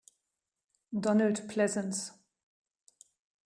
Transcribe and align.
Donald 0.97 1.45
Pleasence 1.47 2.11